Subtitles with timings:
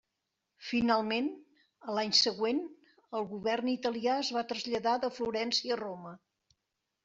[0.69, 1.27] Finalment,
[1.91, 2.63] a l'any següent
[3.19, 6.19] el govern italià es va traslladar de Florència a Roma.